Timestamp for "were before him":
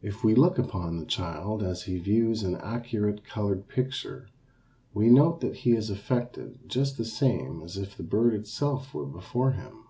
8.94-9.86